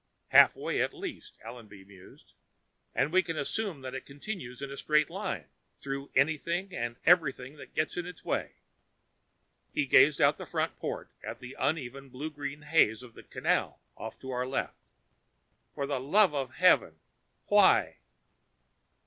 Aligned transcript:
"Halfway 0.29 0.81
at 0.81 0.95
least," 0.95 1.37
Allenby 1.45 1.85
mused. 1.85 2.33
"And 2.95 3.11
we 3.13 3.21
can 3.21 3.37
assume 3.37 3.81
that 3.81 3.93
it 3.93 4.03
continues 4.03 4.59
in 4.59 4.71
a 4.71 4.75
straight 4.77 5.11
line, 5.11 5.45
through 5.77 6.09
anything 6.15 6.73
and 6.75 6.95
everything 7.05 7.57
that 7.57 7.75
gets 7.75 7.95
in 7.97 8.07
its 8.07 8.25
way...." 8.25 8.53
He 9.71 9.85
gazed 9.85 10.19
out 10.19 10.39
the 10.39 10.47
front 10.47 10.75
port 10.79 11.11
at 11.23 11.37
the 11.37 11.55
uneven 11.59 12.09
blue 12.09 12.31
green 12.31 12.63
haze 12.63 13.03
of 13.03 13.15
a 13.15 13.21
'canal' 13.21 13.79
off 13.95 14.17
to 14.21 14.31
our 14.31 14.47
left. 14.47 14.73
"For 15.75 15.85
the 15.85 15.99
love 15.99 16.33
of 16.33 16.55
Heaven, 16.55 16.99
why?" 17.45 17.97